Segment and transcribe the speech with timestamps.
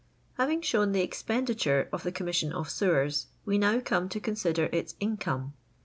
[0.39, 4.67] HAYnra shown the expenditure of the Cooh mission of Sewers, we now come to consider
[4.71, 5.53] its income.